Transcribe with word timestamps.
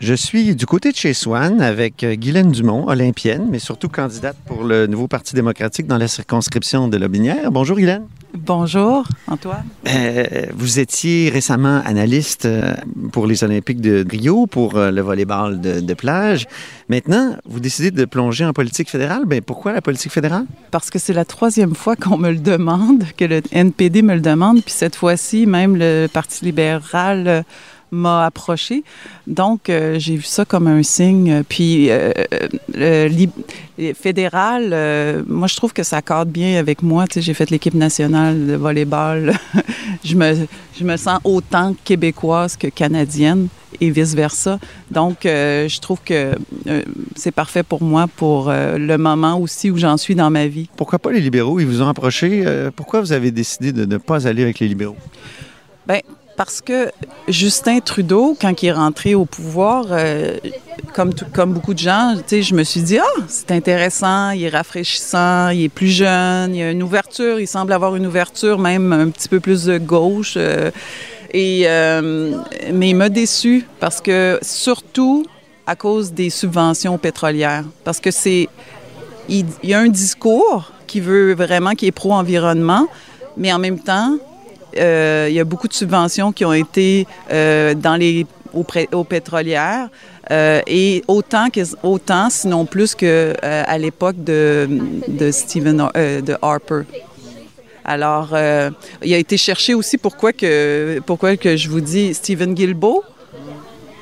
Je 0.00 0.14
suis 0.14 0.56
du 0.56 0.64
côté 0.64 0.92
de 0.92 0.96
chez 0.96 1.12
Swan 1.12 1.60
avec 1.60 2.04
euh, 2.04 2.14
Guylaine 2.14 2.50
Dumont, 2.50 2.88
olympienne, 2.88 3.48
mais 3.50 3.58
surtout 3.58 3.90
candidate 3.90 4.34
pour 4.46 4.64
le 4.64 4.86
nouveau 4.86 5.08
Parti 5.08 5.34
démocratique 5.34 5.86
dans 5.86 5.98
la 5.98 6.08
circonscription 6.08 6.88
de 6.88 6.96
Lobinière. 6.96 7.52
Bonjour 7.52 7.76
Guylaine. 7.76 8.06
Bonjour, 8.32 9.06
Antoine. 9.26 9.66
Euh, 9.86 10.46
vous 10.54 10.78
étiez 10.78 11.28
récemment 11.28 11.82
analyste 11.84 12.46
euh, 12.46 12.72
pour 13.12 13.26
les 13.26 13.44
Olympiques 13.44 13.82
de 13.82 14.02
Rio, 14.08 14.46
pour 14.46 14.78
le 14.78 15.02
volleyball 15.02 15.60
de, 15.60 15.80
de, 15.80 15.94
plage. 15.94 16.46
Maintenant, 16.88 17.36
vous 17.44 17.60
décidez 17.60 17.90
de 17.90 18.06
plonger 18.06 18.46
en 18.46 18.54
politique 18.54 18.88
fédérale. 18.88 19.24
Ben, 19.26 19.42
pourquoi 19.42 19.74
la 19.74 19.82
politique 19.82 20.12
fédérale? 20.12 20.46
Parce 20.70 20.88
que 20.88 20.98
c'est 20.98 21.12
la 21.12 21.26
troisième 21.26 21.74
fois 21.74 21.94
qu'on 21.96 22.16
me 22.16 22.30
le 22.30 22.38
demande, 22.38 23.04
que 23.18 23.26
le 23.26 23.42
NPD 23.52 24.00
me 24.00 24.14
le 24.14 24.22
demande. 24.22 24.62
Puis 24.62 24.72
cette 24.72 24.96
fois-ci, 24.96 25.44
même 25.44 25.76
le 25.76 26.06
Parti 26.06 26.46
libéral 26.46 27.44
m'a 27.90 28.26
approché. 28.26 28.84
Donc, 29.26 29.68
euh, 29.68 29.98
j'ai 29.98 30.16
vu 30.16 30.22
ça 30.22 30.44
comme 30.44 30.66
un 30.66 30.82
signe. 30.82 31.42
Puis, 31.48 31.90
euh, 31.90 32.12
euh 32.76 33.08
le 33.78 33.94
fédéral, 33.94 35.24
moi, 35.26 35.48
je 35.48 35.56
trouve 35.56 35.72
que 35.72 35.82
ça 35.82 35.98
accorde 35.98 36.28
bien 36.28 36.58
avec 36.58 36.82
moi. 36.82 37.06
Tu 37.06 37.14
sais, 37.14 37.22
j'ai 37.22 37.34
fait 37.34 37.48
l'équipe 37.50 37.74
nationale 37.74 38.46
de 38.46 38.54
volleyball. 38.54 39.32
je, 40.04 40.16
me, 40.16 40.46
je 40.78 40.84
me 40.84 40.96
sens 40.98 41.18
autant 41.24 41.74
québécoise 41.82 42.56
que 42.56 42.66
canadienne 42.66 43.48
et 43.80 43.90
vice-versa. 43.90 44.58
Donc, 44.90 45.20
je 45.24 45.80
trouve 45.80 45.98
que 46.04 46.34
c'est 47.16 47.30
parfait 47.30 47.62
pour 47.62 47.82
moi 47.82 48.06
pour 48.06 48.50
le 48.50 48.96
moment 48.96 49.38
aussi 49.38 49.70
où 49.70 49.78
j'en 49.78 49.96
suis 49.96 50.14
dans 50.14 50.28
ma 50.28 50.46
vie. 50.46 50.68
Pourquoi 50.76 50.98
pas 50.98 51.10
les 51.10 51.20
libéraux? 51.20 51.58
Ils 51.58 51.66
vous 51.66 51.80
ont 51.80 51.88
approché. 51.88 52.44
pourquoi 52.76 53.00
vous 53.00 53.12
avez 53.12 53.30
décidé 53.30 53.72
de 53.72 53.86
ne 53.86 53.96
pas 53.96 54.28
aller 54.28 54.42
avec 54.42 54.58
les 54.58 54.68
libéraux? 54.68 54.96
Bien, 55.88 56.00
parce 56.40 56.62
que 56.62 56.90
Justin 57.28 57.80
Trudeau, 57.80 58.34
quand 58.40 58.62
il 58.62 58.68
est 58.68 58.72
rentré 58.72 59.14
au 59.14 59.26
pouvoir, 59.26 59.88
euh, 59.90 60.38
comme, 60.94 61.12
beaucoup 61.52 61.74
de 61.74 61.78
gens, 61.78 62.14
je 62.30 62.54
me 62.54 62.64
suis 62.64 62.80
dit, 62.80 62.96
ah, 62.96 63.20
c'est 63.28 63.50
intéressant, 63.50 64.30
il 64.30 64.44
est 64.44 64.48
rafraîchissant, 64.48 65.50
il 65.50 65.64
est 65.64 65.68
plus 65.68 65.88
jeune, 65.88 66.54
il 66.54 66.62
a 66.62 66.70
une 66.70 66.82
ouverture, 66.82 67.38
il 67.38 67.46
semble 67.46 67.74
avoir 67.74 67.94
une 67.94 68.06
ouverture 68.06 68.58
même 68.58 68.90
un 68.90 69.10
petit 69.10 69.28
peu 69.28 69.38
plus 69.38 69.66
de 69.66 69.76
gauche. 69.76 70.32
Euh, 70.38 70.70
et, 71.34 71.64
euh, 71.66 72.34
mais 72.72 72.88
il 72.88 72.96
m'a 72.96 73.10
déçu 73.10 73.66
parce 73.78 74.00
que, 74.00 74.38
surtout 74.40 75.26
à 75.66 75.76
cause 75.76 76.10
des 76.14 76.30
subventions 76.30 76.96
pétrolières, 76.96 77.64
parce 77.84 78.00
que 78.00 78.10
c'est, 78.10 78.48
il 79.28 79.44
y 79.62 79.74
a 79.74 79.80
un 79.80 79.88
discours 79.88 80.72
qui 80.86 81.00
veut 81.00 81.34
vraiment, 81.34 81.72
qui 81.72 81.86
est 81.86 81.92
pro-environnement, 81.92 82.88
mais 83.36 83.52
en 83.52 83.58
même 83.58 83.78
temps, 83.78 84.16
euh, 84.76 85.26
il 85.28 85.34
y 85.34 85.40
a 85.40 85.44
beaucoup 85.44 85.68
de 85.68 85.72
subventions 85.72 86.32
qui 86.32 86.44
ont 86.44 86.52
été 86.52 87.06
euh, 87.30 87.74
dans 87.74 87.96
les, 87.96 88.26
aux, 88.52 89.04
pétrolières. 89.04 89.88
Euh, 90.30 90.60
et 90.66 91.02
autant, 91.08 91.50
que, 91.50 91.60
autant, 91.82 92.30
sinon 92.30 92.64
plus 92.64 92.94
qu'à 92.94 93.06
euh, 93.06 93.34
à 93.42 93.78
l'époque 93.78 94.22
de, 94.22 94.68
Stephen 95.30 95.88
de 95.94 96.36
Harper. 96.40 96.82
Alors, 97.84 98.36
il 99.02 99.14
a 99.14 99.18
été 99.18 99.36
cherché 99.36 99.74
aussi 99.74 99.98
pourquoi 99.98 100.32
que, 100.32 101.00
pourquoi 101.04 101.36
que 101.36 101.56
je 101.56 101.68
vous 101.68 101.80
dis 101.80 102.14
Stephen 102.14 102.54
Guilbeault, 102.54 103.02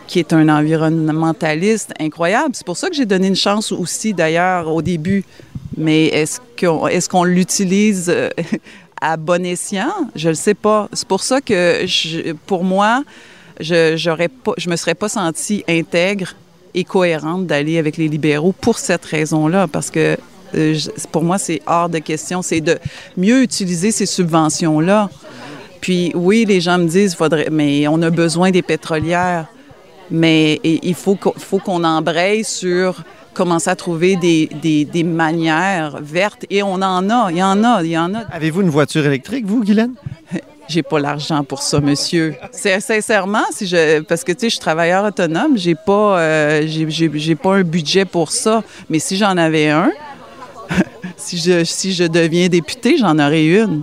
qui 0.07 0.19
est 0.19 0.33
un 0.33 0.49
environnementaliste 0.49 1.95
incroyable. 1.99 2.51
C'est 2.53 2.67
pour 2.67 2.77
ça 2.77 2.91
que 2.91 2.97
j'ai 2.97 3.07
donné 3.07 3.29
une 3.29 3.37
chance 3.37 3.73
aussi, 3.73 4.13
d'ailleurs, 4.13 4.69
au 4.69 4.83
début. 4.83 5.25
Mais 5.77 6.07
est-ce 6.07 6.41
qu'on 6.59 6.89
est 6.89 7.09
qu'on 7.09 7.25
l'utilise 7.25 8.13
à 9.01 9.17
bon 9.17 9.45
escient? 9.45 9.93
Je 10.15 10.31
ne 10.31 10.35
sais 10.35 10.55
pas. 10.55 10.89
C'est 10.93 11.09
pour 11.09 11.23
ça 11.23 11.41
que, 11.41 11.85
pour 12.47 12.65
moi, 12.65 13.05
je 13.61 13.95
ne 13.95 14.71
me 14.71 14.77
serais 14.77 14.95
pas 14.95 15.09
sentie 15.09 15.65
intègre 15.69 16.35
et 16.75 16.85
cohérente 16.85 17.47
d'aller 17.47 17.79
avec 17.79 17.97
les 17.97 18.09
libéraux 18.09 18.53
pour 18.53 18.79
cette 18.79 19.05
raison-là, 19.05 19.67
parce 19.67 19.91
que 19.91 20.17
euh, 20.55 20.79
pour 21.13 21.25
moi, 21.25 21.39
c'est 21.39 21.61
hors 21.67 21.89
de 21.89 21.99
question. 21.99 22.43
C'est 22.43 22.61
de 22.61 22.79
mieux 23.17 23.43
utiliser 23.43 23.91
ces 23.91 24.07
subventions-là. 24.07 25.11
Puis 25.81 26.13
oui, 26.15 26.45
les 26.47 26.61
gens 26.61 26.79
me 26.79 26.87
disent, 26.87 27.15
faudrait, 27.15 27.49
mais 27.51 27.87
on 27.89 28.01
a 28.03 28.11
besoin 28.11 28.51
des 28.51 28.63
pétrolières. 28.63 29.47
Mais 30.11 30.59
il 30.65 30.95
faut 30.95 31.17
qu'on 31.17 31.85
embraye 31.85 32.43
sur 32.43 33.05
commencer 33.39 33.71
à 33.71 33.77
trouver 33.77 34.17
des, 34.17 34.51
des, 34.61 34.85
des, 34.85 35.05
manières 35.05 36.01
vertes. 36.03 36.45
Et 36.51 36.61
on 36.65 36.75
en 36.75 37.09
a, 37.09 37.31
il 37.31 37.37
y 37.37 37.43
en 37.43 37.63
a, 37.63 37.85
il 37.85 37.91
y 37.91 37.97
en 37.97 38.13
a. 38.13 38.23
Avez-vous 38.33 38.63
une 38.63 38.69
voiture 38.69 39.07
électrique, 39.07 39.47
vous, 39.47 39.63
Guylaine? 39.63 39.95
J'ai 40.69 40.83
pas 40.83 40.99
l'argent 40.99 41.45
pour 41.45 41.63
ça, 41.63 41.81
monsieur. 41.81 42.35
C'est 42.51 42.81
sincèrement, 42.81 43.45
si 43.53 43.69
je, 43.69 44.01
parce 44.01 44.25
que 44.25 44.33
tu 44.33 44.41
sais, 44.41 44.47
je 44.47 44.55
suis 44.55 44.61
travailleur 44.61 45.05
autonome, 45.05 45.57
j'ai 45.57 45.77
pas, 45.77 46.19
euh, 46.19 46.63
j'ai 46.67 47.37
pas 47.37 47.55
un 47.55 47.63
budget 47.63 48.05
pour 48.05 48.33
ça. 48.33 48.65
Mais 48.91 48.99
si 48.99 49.17
j'en 49.17 49.37
avais 49.37 49.71
un, 49.71 49.93
si 51.17 51.39
je, 51.39 51.65
si 51.65 51.95
je 51.95 52.05
deviens 52.05 52.49
député, 52.49 52.99
j'en 52.99 53.19
aurais 53.19 53.47
une. 53.47 53.83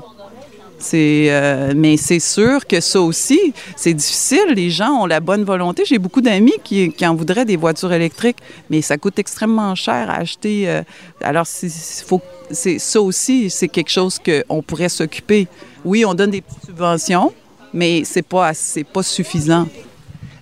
Euh, 0.94 1.74
mais 1.76 1.98
c'est 1.98 2.20
sûr 2.20 2.66
que 2.66 2.80
ça 2.80 3.02
aussi, 3.02 3.54
c'est 3.76 3.94
difficile. 3.94 4.54
Les 4.56 4.70
gens 4.70 5.04
ont 5.04 5.06
la 5.06 5.20
bonne 5.20 5.44
volonté. 5.44 5.84
J'ai 5.86 6.00
beaucoup 6.00 6.22
d'amis 6.22 6.54
qui, 6.64 6.94
en 7.04 7.16
voudraient 7.16 7.46
des 7.46 7.58
voitures 7.58 7.94
électriques, 7.94 8.38
mais 8.70 8.82
ça 8.82 8.98
coûte 8.98 9.20
extrêmement 9.20 9.76
cher 9.76 10.10
à 10.10 10.18
acheter. 10.18 10.70
Euh, 10.70 10.84
alors, 11.22 11.46
c'est, 11.48 12.80
ça 12.80 13.02
aussi, 13.02 13.50
c'est 13.50 13.68
quelque 13.68 13.92
chose 13.92 14.20
qu'on 14.20 14.62
pourrait 14.62 14.90
s'occuper. 14.90 15.48
Oui, 15.84 16.06
on 16.06 16.14
donne 16.14 16.32
des 16.32 16.42
petites 16.42 16.66
subventions, 16.66 17.34
mais 17.74 18.04
c'est 18.06 18.22
pas, 18.22 18.54
c'est 18.54 18.84
pas 18.84 19.04
suffisant. 19.04 19.68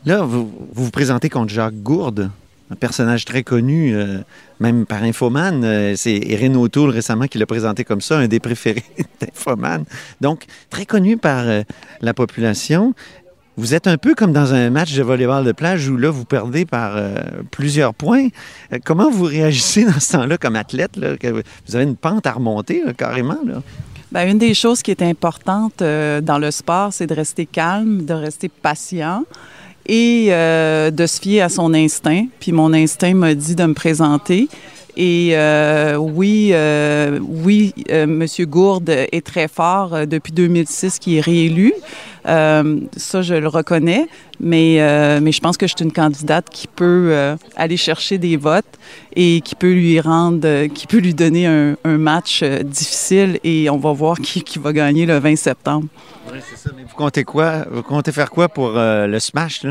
Là, 0.05 0.21
vous, 0.23 0.51
vous 0.73 0.85
vous 0.85 0.91
présentez 0.91 1.29
contre 1.29 1.53
Jacques 1.53 1.81
Gourde 1.81 2.29
un 2.73 2.75
personnage 2.75 3.25
très 3.25 3.43
connu, 3.43 3.95
euh, 3.95 4.19
même 4.59 4.85
par 4.85 5.03
Infoman. 5.03 5.63
Euh, 5.63 5.93
c'est 5.95 6.19
Erin 6.27 6.55
O'Toole 6.55 6.89
récemment 6.89 7.27
qui 7.27 7.37
l'a 7.37 7.45
présenté 7.45 7.83
comme 7.83 8.01
ça, 8.01 8.17
un 8.17 8.27
des 8.27 8.39
préférés 8.39 8.83
d'Infoman. 9.21 9.85
Donc, 10.21 10.45
très 10.71 10.85
connu 10.85 11.17
par 11.17 11.47
euh, 11.47 11.61
la 12.01 12.13
population. 12.13 12.93
Vous 13.55 13.75
êtes 13.75 13.85
un 13.85 13.97
peu 13.97 14.15
comme 14.15 14.33
dans 14.33 14.55
un 14.55 14.71
match 14.71 14.95
de 14.95 15.03
volleyball 15.03 15.45
de 15.45 15.51
plage 15.51 15.87
où 15.87 15.95
là, 15.95 16.09
vous 16.09 16.25
perdez 16.25 16.65
par 16.65 16.99
plusieurs 17.51 17.93
points. 17.93 18.29
Comment 18.83 19.11
vous 19.11 19.25
réagissez 19.25 19.85
dans 19.85 19.99
ce 19.99 20.13
temps-là 20.13 20.39
comme 20.39 20.55
athlète? 20.55 20.97
Vous 20.97 21.75
avez 21.75 21.83
une 21.83 21.95
pente 21.95 22.25
à 22.25 22.31
remonter 22.31 22.81
carrément? 22.97 23.37
Là? 23.45 23.61
Bien, 24.11 24.27
une 24.27 24.39
des 24.39 24.55
choses 24.55 24.81
qui 24.81 24.89
est 24.89 25.03
importante 25.03 25.83
dans 25.83 26.39
le 26.39 26.49
sport, 26.49 26.93
c'est 26.93 27.05
de 27.05 27.13
rester 27.13 27.45
calme, 27.45 28.05
de 28.05 28.15
rester 28.15 28.49
patient 28.49 29.23
et 29.85 30.27
euh, 30.29 30.91
de 30.91 31.05
se 31.05 31.19
fier 31.19 31.41
à 31.41 31.49
son 31.49 31.73
instinct. 31.73 32.25
Puis 32.39 32.51
mon 32.51 32.73
instinct 32.73 33.13
m'a 33.13 33.33
dit 33.33 33.55
de 33.55 33.65
me 33.65 33.73
présenter. 33.73 34.47
Et 34.95 35.31
euh, 35.33 35.95
oui, 35.95 36.51
euh, 36.53 37.19
oui, 37.21 37.73
euh, 37.89 38.03
M. 38.03 38.25
Gourde 38.45 38.89
est 38.89 39.25
très 39.25 39.47
fort 39.47 39.95
euh, 39.95 40.05
depuis 40.05 40.31
2006, 40.31 40.99
qui 40.99 41.17
est 41.17 41.21
réélu. 41.21 41.73
Euh, 42.25 42.79
ça, 42.95 43.21
je 43.21 43.33
le 43.33 43.47
reconnais, 43.47 44.07
mais, 44.39 44.77
mais 45.21 45.31
je 45.31 45.39
pense 45.39 45.57
que 45.57 45.67
je 45.67 45.73
suis 45.75 45.85
une 45.85 45.91
candidate 45.91 46.49
qui 46.49 46.67
peut 46.67 47.35
aller 47.55 47.77
chercher 47.77 48.17
des 48.17 48.37
votes 48.37 48.65
et 49.15 49.41
qui 49.41 49.55
peut 49.55 49.71
lui 49.71 49.99
rendre, 49.99 50.67
qui 50.67 50.87
peut 50.87 50.97
lui 50.97 51.13
donner 51.13 51.47
un, 51.47 51.75
match 51.83 52.43
difficile 52.43 53.39
et 53.43 53.69
on 53.69 53.77
va 53.77 53.93
voir 53.93 54.17
qui, 54.17 54.43
qui 54.43 54.59
va 54.59 54.73
gagner 54.73 55.05
le 55.05 55.19
20 55.19 55.35
septembre. 55.35 55.87
Oui, 56.31 56.39
c'est 56.49 56.57
ça. 56.57 56.69
Mais 56.75 56.83
vous 56.83 56.95
comptez 56.95 57.23
quoi? 57.23 57.65
Vous 57.69 57.83
comptez 57.83 58.11
faire 58.11 58.29
quoi 58.29 58.49
pour 58.49 58.77
euh, 58.77 59.07
le 59.07 59.19
smash? 59.19 59.65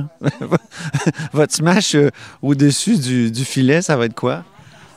Votre 1.33 1.55
smash 1.55 1.95
euh, 1.95 2.11
au-dessus 2.43 2.99
du, 2.99 3.31
du, 3.31 3.45
filet, 3.45 3.83
ça 3.83 3.97
va 3.97 4.05
être 4.05 4.15
quoi? 4.15 4.45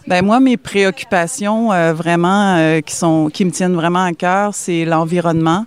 Ben 0.07 0.23
moi, 0.23 0.39
mes 0.39 0.57
préoccupations 0.57 1.73
euh, 1.73 1.93
vraiment 1.93 2.57
euh, 2.57 2.81
qui 2.81 2.95
sont 2.95 3.29
qui 3.33 3.43
me 3.43 3.51
tiennent 3.51 3.75
vraiment 3.75 4.03
à 4.03 4.13
cœur, 4.13 4.53
c'est 4.53 4.85
l'environnement. 4.85 5.65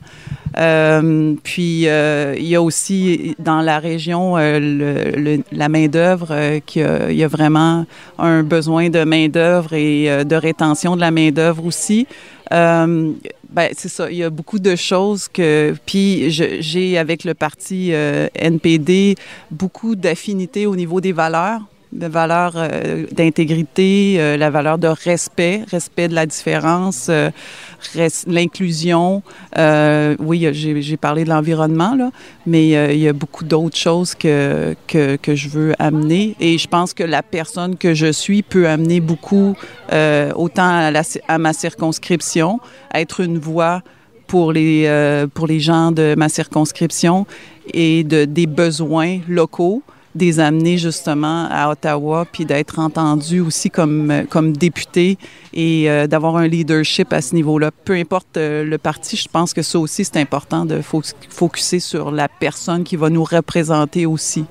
Euh, 0.57 1.35
puis 1.45 1.83
il 1.83 2.49
y 2.49 2.57
a 2.57 2.63
aussi 2.63 3.37
dans 3.39 3.61
la 3.61 3.79
région 3.79 4.37
le, 4.37 4.59
le, 4.59 5.43
la 5.53 5.69
main 5.69 5.87
d'œuvre 5.87 6.59
qu'il 6.67 6.83
y, 7.11 7.15
y, 7.17 7.23
a 7.23 7.29
vraiment 7.29 7.87
un 8.19 8.43
besoin 8.43 8.89
de 8.89 9.05
main 9.05 9.29
d'œuvre 9.29 9.75
et 9.75 10.25
de 10.25 10.37
rétention 10.37 10.97
de 10.97 11.01
la 11.01 11.11
main 11.11 11.31
d'œuvre 11.31 11.65
aussi. 11.65 12.07
Euh, 12.53 13.13
ben, 13.51 13.71
c'est 13.77 13.89
ça. 13.89 14.11
Il 14.11 14.17
y 14.17 14.25
a 14.25 14.31
beaucoup 14.31 14.59
de 14.59 14.77
choses 14.77 15.29
que. 15.29 15.75
Puis, 15.87 16.31
j'ai 16.31 16.99
avec 16.99 17.25
le 17.25 17.35
parti 17.35 17.91
euh, 17.93 18.29
NPD 18.35 19.17
beaucoup 19.51 19.97
d'affinités 19.97 20.67
au 20.67 20.77
niveau 20.77 21.01
des 21.01 21.13
valeurs 21.13 21.61
de 21.93 22.07
valeur 22.07 22.53
euh, 22.57 23.07
d'intégrité, 23.13 24.17
euh, 24.19 24.37
la 24.37 24.51
valeur 24.51 24.79
de 24.79 24.89
respect, 24.89 25.63
respect 25.71 26.09
de 26.09 26.15
la 26.15 26.27
différence, 26.27 27.07
euh, 27.09 27.31
l'inclusion. 28.27 29.23
Oui, 30.21 30.49
j'ai 30.53 30.97
parlé 30.97 31.25
de 31.25 31.29
l'environnement, 31.29 31.95
là, 31.95 32.11
mais 32.47 32.69
il 32.95 33.01
y 33.01 33.09
a 33.09 33.13
beaucoup 33.13 33.45
d'autres 33.45 33.77
choses 33.77 34.15
que, 34.15 34.75
que, 34.87 35.35
je 35.35 35.49
veux 35.49 35.75
amener. 35.79 36.35
Et 36.41 36.59
je 36.59 36.67
pense 36.67 36.93
que 36.93 37.05
la 37.05 37.23
personne 37.23 37.77
que 37.77 37.95
je 37.95 38.11
suis 38.13 38.43
peut 38.43 38.69
amener 38.69 39.01
beaucoup, 39.01 39.55
autant 40.35 40.69
à, 40.69 40.91
la, 40.91 41.03
à 41.29 41.39
ma 41.39 41.53
circonscription, 41.53 42.61
être 42.95 43.21
une 43.21 43.39
voix 43.39 43.83
pour 44.27 44.53
les, 44.53 45.27
pour 45.35 45.47
les 45.47 45.61
gens 45.61 45.93
de 45.93 46.15
ma 46.17 46.29
circonscription 46.29 47.27
et 47.73 48.05
de, 48.05 48.25
des 48.25 48.47
besoins 48.47 49.19
locaux 49.29 49.83
des 50.15 50.41
amener 50.41 50.79
justement 50.79 51.47
à 51.51 51.71
Ottawa, 51.71 52.27
puis 52.31 52.45
d'être 52.45 52.79
entendu 52.79 53.41
aussi 53.41 53.71
comme, 53.71 54.25
comme 54.29 54.57
député 54.57 55.19
et 55.53 55.91
euh, 55.91 56.07
d'avoir 56.07 56.37
un 56.37 56.47
leadership 56.47 57.13
à 57.13 57.21
ce 57.21 57.35
niveau-là. 57.35 57.71
Peu 57.85 57.95
importe 57.95 58.37
euh, 58.37 58.65
le 58.65 58.79
parti, 58.79 59.17
je 59.17 59.29
pense 59.29 59.53
que 59.53 59.63
ça 59.63 59.79
aussi, 59.79 60.05
c'est 60.05 60.17
important 60.17 60.65
de 60.65 60.81
focuser 61.29 61.81
sur 61.81 62.11
la 62.11 62.29
personne 62.29 62.85
qui 62.85 62.97
va 62.97 63.11
nous 63.11 63.25
représenter 63.25 64.07
aussi. 64.07 64.45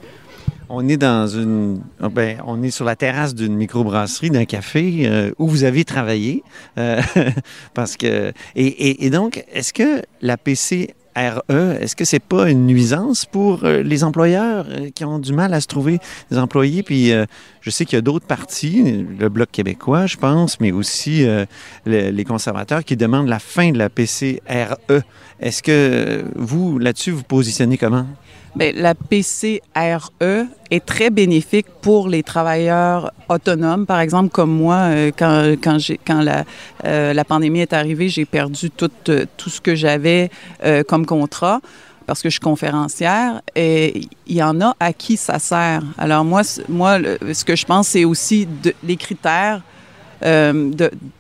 On 0.70 0.88
est 0.90 0.98
dans 0.98 1.28
une, 1.28 1.82
ah 2.02 2.10
ben, 2.10 2.40
on 2.46 2.62
est 2.62 2.72
sur 2.72 2.84
la 2.84 2.98
terrasse 2.98 3.34
d'une 3.34 3.56
microbrasserie, 3.56 4.30
d'un 4.30 4.44
café 4.44 5.04
euh, 5.06 5.32
où 5.38 5.48
vous 5.48 5.64
avez 5.64 5.86
travaillé, 5.86 6.44
parce 7.74 7.96
que 7.96 8.34
et, 8.56 9.06
et 9.06 9.10
donc 9.10 9.46
est-ce 9.54 9.72
que 9.72 10.02
la 10.22 10.36
PC 10.36 10.94
RE, 11.18 11.78
est-ce 11.82 11.96
que 11.96 12.06
c'est 12.06 12.20
pas 12.20 12.50
une 12.50 12.66
nuisance 12.68 13.26
pour 13.26 13.64
euh, 13.64 13.82
les 13.82 14.04
employeurs 14.04 14.66
euh, 14.70 14.90
qui 14.94 15.04
ont 15.04 15.20
du 15.20 15.34
mal 15.34 15.54
à 15.54 15.62
se 15.62 15.68
trouver 15.68 16.00
des 16.32 16.38
employés? 16.38 16.84
Puis 16.84 17.12
euh, 17.12 17.26
je 17.62 17.70
sais 17.70 17.86
qu'il 17.86 17.96
y 17.96 18.00
a 18.00 18.02
d'autres 18.02 18.28
partis, 18.28 19.06
le 19.20 19.30
Bloc 19.30 19.50
québécois, 19.52 20.06
je 20.06 20.18
pense, 20.18 20.60
mais 20.60 20.72
aussi 20.72 21.26
les 21.86 22.24
conservateurs 22.24 22.84
qui 22.84 22.96
demandent 22.96 23.28
la 23.28 23.40
fin 23.40 23.72
de 23.72 23.78
la 23.78 23.90
PCRE. 23.90 25.02
Est-ce 25.40 25.62
que 25.62 26.24
vous, 26.36 26.80
là-dessus, 26.80 27.12
vous 27.12 27.24
positionnez 27.24 27.78
comment? 27.78 28.08
Bien, 28.58 28.72
la 28.74 28.96
PCRE 28.96 30.48
est 30.72 30.84
très 30.84 31.12
bénéfique 31.12 31.68
pour 31.84 32.08
les 32.08 32.24
travailleurs 32.24 33.12
autonomes. 33.30 33.86
Par 33.86 34.00
exemple, 34.00 34.30
comme 34.30 34.50
moi, 34.50 34.78
euh, 34.78 35.12
quand, 35.16 35.80
euh, 36.84 37.14
la, 37.14 37.24
pandémie 37.24 37.60
est 37.60 37.74
arrivée, 37.74 38.10
j'ai 38.10 38.26
perdu 38.26 38.72
tout, 38.72 38.90
euh, 39.10 39.26
ce 39.38 39.62
que 39.62 39.76
j'avais 39.76 40.32
comme 40.88 41.06
contrat 41.06 41.62
parce 42.08 42.24
que 42.24 42.30
je 42.30 42.34
suis 42.34 42.40
conférencière 42.40 43.42
et 43.56 44.02
il 44.26 44.36
y 44.36 44.42
en 44.42 44.60
a 44.62 44.76
à 44.80 44.92
qui 44.92 45.18
ça 45.18 45.38
sert. 45.38 45.84
Alors 46.00 46.26
moi, 46.26 46.44
ce 46.44 47.44
que 47.46 47.56
je 47.56 47.66
pense, 47.66 47.90
c'est 47.90 48.06
aussi 48.06 48.48
les 48.84 48.96
critères 48.96 49.62
euh, 50.24 50.72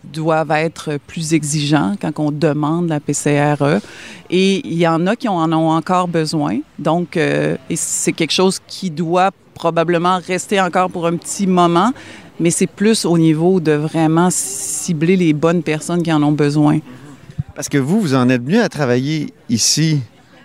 doivent 0.03 0.51
être 0.51 0.97
plus 1.07 1.33
exigeants 1.33 1.95
quand 1.99 2.19
on 2.19 2.31
demande 2.31 2.89
la 2.89 2.99
PCRE. 2.99 3.81
Et 4.29 4.67
il 4.67 4.77
y 4.77 4.87
en 4.87 5.05
a 5.07 5.15
qui 5.15 5.27
en 5.27 5.51
ont 5.53 5.69
encore 5.69 6.07
besoin. 6.07 6.59
Donc, 6.79 7.17
euh, 7.17 7.57
c'est 7.75 8.13
quelque 8.13 8.33
chose 8.33 8.59
qui 8.67 8.89
doit 8.89 9.31
probablement 9.53 10.19
rester 10.25 10.61
encore 10.61 10.89
pour 10.89 11.07
un 11.07 11.15
petit 11.15 11.47
moment, 11.47 11.91
mais 12.39 12.51
c'est 12.51 12.67
plus 12.67 13.05
au 13.05 13.17
niveau 13.17 13.59
de 13.59 13.71
vraiment 13.71 14.29
cibler 14.31 15.15
les 15.15 15.33
bonnes 15.33 15.63
personnes 15.63 16.03
qui 16.03 16.13
en 16.13 16.21
ont 16.21 16.31
besoin. 16.31 16.79
Parce 17.55 17.69
que 17.69 17.79
vous, 17.79 17.99
vous 17.99 18.13
en 18.13 18.29
êtes 18.29 18.43
venu 18.43 18.59
à 18.59 18.69
travailler 18.69 19.33
ici 19.49 19.99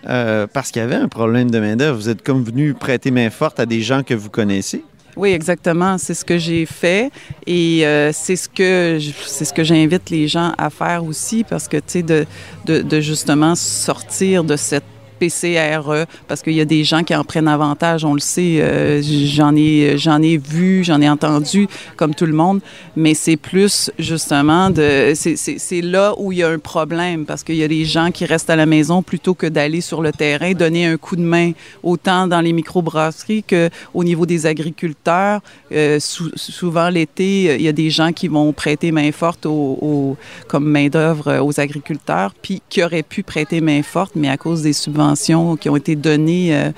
euh, 0.08 0.46
parce 0.52 0.70
qu'il 0.70 0.80
y 0.80 0.84
avait 0.84 0.96
un 0.96 1.08
problème 1.08 1.50
de 1.50 1.60
main-d'œuvre. 1.60 1.96
Vous 1.96 2.08
êtes 2.08 2.22
comme 2.22 2.42
venu 2.42 2.74
prêter 2.74 3.10
main 3.10 3.30
forte 3.30 3.60
à 3.60 3.66
des 3.66 3.82
gens 3.82 4.02
que 4.02 4.14
vous 4.14 4.30
connaissez. 4.30 4.82
Oui, 5.16 5.30
exactement. 5.30 5.98
C'est 5.98 6.14
ce 6.14 6.24
que 6.24 6.38
j'ai 6.38 6.64
fait 6.64 7.10
et 7.46 7.86
euh, 7.86 8.12
c'est 8.12 8.36
ce 8.36 8.48
que 8.48 8.98
c'est 9.26 9.44
ce 9.44 9.52
que 9.52 9.62
j'invite 9.62 10.08
les 10.10 10.26
gens 10.26 10.52
à 10.56 10.70
faire 10.70 11.04
aussi 11.04 11.44
parce 11.44 11.68
que 11.68 11.76
tu 11.76 11.82
sais 11.86 12.02
de, 12.02 12.26
de, 12.64 12.80
de 12.80 13.00
justement 13.00 13.54
sortir 13.54 14.42
de 14.44 14.56
cette 14.56 14.84
PCRE 15.22 16.06
parce 16.26 16.42
qu'il 16.42 16.54
y 16.54 16.60
a 16.60 16.64
des 16.64 16.82
gens 16.82 17.04
qui 17.04 17.14
en 17.14 17.22
prennent 17.22 17.48
avantage, 17.48 18.04
on 18.04 18.14
le 18.14 18.20
sait. 18.20 18.58
Euh, 18.60 19.00
j'en 19.02 19.54
ai, 19.54 19.96
j'en 19.96 20.20
ai 20.20 20.36
vu, 20.36 20.82
j'en 20.82 21.00
ai 21.00 21.08
entendu, 21.08 21.68
comme 21.96 22.14
tout 22.14 22.26
le 22.26 22.32
monde, 22.32 22.60
mais 22.96 23.14
c'est 23.14 23.36
plus 23.36 23.90
justement 23.98 24.70
de, 24.70 25.12
c'est 25.14 25.80
là 25.80 26.14
où 26.18 26.32
il 26.32 26.38
y 26.38 26.42
a 26.42 26.48
un 26.48 26.58
problème 26.58 27.24
parce 27.24 27.44
qu'il 27.44 27.56
y 27.56 27.62
a 27.62 27.68
des 27.68 27.84
gens 27.84 28.10
qui 28.10 28.24
restent 28.24 28.50
à 28.50 28.56
la 28.56 28.66
maison 28.66 29.02
plutôt 29.02 29.34
que 29.34 29.46
d'aller 29.46 29.80
sur 29.80 30.02
le 30.02 30.12
terrain, 30.12 30.52
donner 30.52 30.86
un 30.86 30.96
coup 30.96 31.16
de 31.16 31.22
main 31.22 31.52
autant 31.82 32.26
dans 32.26 32.40
les 32.40 32.52
microbrasseries 32.52 33.44
qu'au 33.44 34.04
niveau 34.04 34.26
des 34.26 34.46
agriculteurs. 34.46 35.40
Euh, 35.72 35.98
souvent 36.00 36.88
l'été, 36.88 37.54
il 37.54 37.62
y 37.62 37.68
a 37.68 37.72
des 37.72 37.90
gens 37.90 38.12
qui 38.12 38.28
vont 38.28 38.52
prêter 38.52 38.90
main 38.90 39.12
forte 39.12 39.46
au, 39.46 40.16
comme 40.48 40.68
main 40.68 40.88
d'œuvre 40.88 41.40
aux 41.40 41.60
agriculteurs, 41.60 42.34
puis 42.42 42.60
qui 42.68 42.82
auraient 42.82 43.02
pu 43.02 43.22
prêter 43.22 43.60
main 43.60 43.82
forte, 43.82 44.12
mais 44.16 44.28
à 44.28 44.36
cause 44.36 44.62
des 44.62 44.72
subventions 44.72 45.11
qui 45.14 45.68
ont 45.68 45.76
été 45.76 45.96
données 45.96 46.54
euh, 46.54 46.70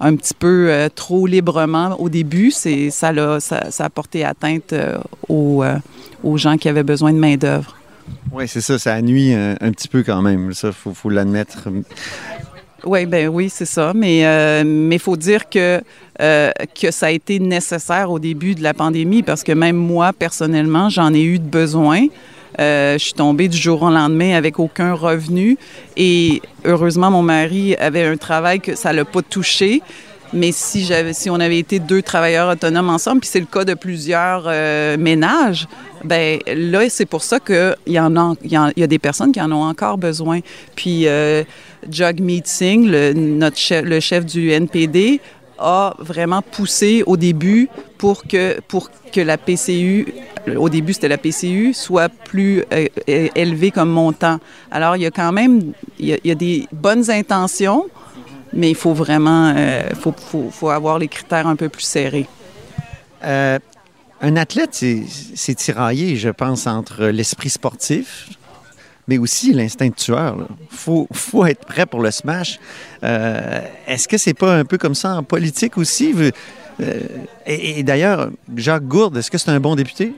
un 0.00 0.16
petit 0.16 0.34
peu 0.34 0.68
euh, 0.70 0.88
trop 0.94 1.26
librement 1.26 1.96
au 2.00 2.08
début, 2.08 2.50
c'est, 2.50 2.90
ça, 2.90 3.08
a, 3.08 3.40
ça, 3.40 3.84
a 3.84 3.90
porté 3.90 4.24
atteinte 4.24 4.72
euh, 4.72 4.98
aux, 5.28 5.64
aux, 6.22 6.36
gens 6.36 6.56
qui 6.56 6.68
avaient 6.68 6.82
besoin 6.82 7.12
de 7.12 7.18
main-d'œuvre. 7.18 7.76
Oui, 8.32 8.46
c'est 8.46 8.60
ça, 8.60 8.78
ça 8.78 9.00
nuit 9.02 9.32
un, 9.32 9.56
un, 9.60 9.72
petit 9.72 9.88
peu 9.88 10.02
quand 10.02 10.22
même, 10.22 10.52
ça, 10.52 10.68
il 10.68 10.94
faut, 10.94 11.10
l'admettre. 11.10 11.68
Oui, 12.84 13.06
ben 13.06 13.28
oui, 13.28 13.48
c'est 13.48 13.64
ça. 13.64 13.92
Mais 13.94 14.20
il 14.62 14.98
faut 14.98 15.16
dire 15.16 15.48
que, 15.48 15.80
que 16.18 16.90
ça 16.90 17.06
a 17.06 17.10
été 17.10 17.40
nécessaire 17.40 18.10
au 18.10 18.18
début 18.18 18.54
de 18.54 18.62
la 18.62 18.74
pandémie 18.74 19.22
parce 19.22 19.42
que 19.42 19.52
même 19.52 19.76
moi, 19.76 20.12
personnellement, 20.12 20.88
j'en 20.88 21.12
ai 21.12 21.22
eu 21.22 21.38
de 21.38 21.48
besoin. 21.48 22.06
Euh, 22.58 22.94
je 22.94 23.04
suis 23.04 23.12
tombée 23.12 23.48
du 23.48 23.56
jour 23.56 23.82
au 23.82 23.90
lendemain 23.90 24.34
avec 24.34 24.58
aucun 24.58 24.94
revenu 24.94 25.58
et 25.96 26.40
heureusement, 26.64 27.10
mon 27.10 27.22
mari 27.22 27.74
avait 27.76 28.04
un 28.04 28.16
travail 28.16 28.60
que 28.60 28.74
ça 28.74 28.92
l'a 28.92 29.04
pas 29.04 29.22
touché. 29.22 29.82
Mais 30.32 30.50
si, 30.52 30.90
on 31.30 31.38
avait 31.38 31.58
été 31.58 31.78
deux 31.78 32.02
travailleurs 32.02 32.50
autonomes 32.50 32.90
ensemble, 32.90 33.20
puis 33.20 33.30
c'est 33.30 33.40
le 33.40 33.46
cas 33.46 33.64
de 33.64 33.74
plusieurs 33.74 34.44
euh, 34.46 34.96
ménages, 34.96 35.68
ben 36.04 36.40
là, 36.46 36.88
c'est 36.88 37.06
pour 37.06 37.22
ça 37.22 37.38
qu'il 37.38 37.76
y 37.86 37.96
a, 37.96 38.10
y, 38.44 38.82
a 38.82 38.86
des 38.86 38.98
personnes 38.98 39.32
qui 39.32 39.40
en 39.40 39.52
ont 39.52 39.62
encore 39.62 39.98
besoin. 39.98 40.40
Puis 40.74 41.06
euh, 41.06 41.44
Jagmeet 41.88 42.42
Singh, 42.44 42.88
le, 42.88 43.12
notre 43.12 43.56
le 43.82 44.00
chef 44.00 44.26
du 44.26 44.50
NPD, 44.50 45.20
a 45.58 45.94
vraiment 45.98 46.42
poussé 46.42 47.02
au 47.06 47.16
début 47.16 47.68
pour 47.98 48.24
que, 48.24 48.60
pour 48.68 48.90
que 49.12 49.20
la 49.20 49.38
PCU, 49.38 50.12
au 50.56 50.68
début 50.68 50.92
c'était 50.92 51.08
la 51.08 51.18
PCU, 51.18 51.72
soit 51.74 52.08
plus 52.08 52.64
euh, 52.72 52.86
élevée 53.06 53.70
comme 53.70 53.90
montant. 53.90 54.38
Alors 54.70 54.96
il 54.96 55.02
y 55.02 55.06
a 55.06 55.10
quand 55.10 55.32
même, 55.32 55.72
il 55.98 56.18
y 56.22 56.30
a, 56.30 56.34
des 56.34 56.66
bonnes 56.72 57.10
intentions, 57.10 57.86
mais 58.52 58.70
il 58.70 58.76
faut 58.76 58.94
vraiment, 58.94 59.52
euh, 59.56 59.90
faut, 60.00 60.14
faut, 60.50 60.70
avoir 60.70 60.98
les 60.98 61.08
critères 61.08 61.46
un 61.46 61.56
peu 61.56 61.68
plus 61.68 61.82
serrés. 61.82 62.26
Euh, 63.24 63.58
un 64.20 64.36
athlète, 64.36 64.82
c'est 65.34 65.54
tiraillé, 65.54 66.16
je 66.16 66.30
pense, 66.30 66.66
entre 66.66 67.06
l'esprit 67.06 67.50
sportif, 67.50 68.30
mais 69.08 69.18
aussi 69.18 69.52
l'instinct 69.52 69.90
tueur. 69.90 70.36
Il 70.72 70.76
faut, 70.76 71.06
faut, 71.12 71.44
être 71.46 71.64
prêt 71.64 71.86
pour 71.86 72.00
le 72.00 72.10
smash. 72.10 72.58
Euh, 73.02 73.60
Est-ce 73.86 74.08
que 74.08 74.18
c'est 74.18 74.34
pas 74.34 74.56
un 74.56 74.64
peu 74.64 74.78
comme 74.78 74.94
ça 74.94 75.16
en 75.16 75.22
politique 75.22 75.78
aussi? 75.78 76.12
Euh, 76.80 77.00
et, 77.46 77.82
d'ailleurs, 77.82 78.30
Jacques 78.56 78.86
Gourde, 78.86 79.16
est-ce 79.16 79.30
que 79.30 79.38
c'est 79.38 79.50
un 79.50 79.60
bon 79.60 79.76
député? 79.76 80.12